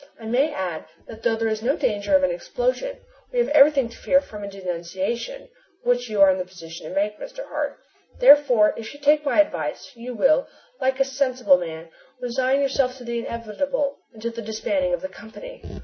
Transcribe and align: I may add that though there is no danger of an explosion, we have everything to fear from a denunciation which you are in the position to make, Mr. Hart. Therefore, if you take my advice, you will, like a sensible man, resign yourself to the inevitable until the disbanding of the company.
I 0.19 0.25
may 0.25 0.51
add 0.51 0.85
that 1.05 1.21
though 1.21 1.35
there 1.35 1.47
is 1.47 1.61
no 1.61 1.75
danger 1.77 2.15
of 2.15 2.23
an 2.23 2.31
explosion, 2.31 3.01
we 3.31 3.37
have 3.37 3.49
everything 3.49 3.87
to 3.87 3.95
fear 3.97 4.19
from 4.19 4.43
a 4.43 4.47
denunciation 4.47 5.47
which 5.83 6.09
you 6.09 6.19
are 6.21 6.31
in 6.31 6.39
the 6.39 6.43
position 6.43 6.89
to 6.89 6.95
make, 6.95 7.19
Mr. 7.19 7.47
Hart. 7.49 7.77
Therefore, 8.17 8.73
if 8.75 8.95
you 8.95 8.99
take 8.99 9.23
my 9.23 9.39
advice, 9.39 9.91
you 9.95 10.15
will, 10.15 10.47
like 10.79 10.99
a 10.99 11.05
sensible 11.05 11.57
man, 11.59 11.89
resign 12.19 12.61
yourself 12.61 12.97
to 12.97 13.03
the 13.03 13.19
inevitable 13.19 13.99
until 14.11 14.31
the 14.31 14.41
disbanding 14.41 14.93
of 14.95 15.01
the 15.01 15.07
company. 15.07 15.61